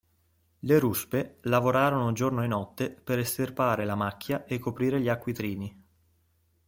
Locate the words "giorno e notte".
2.11-2.89